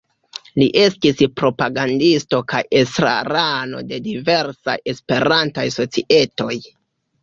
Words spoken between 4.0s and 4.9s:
diversaj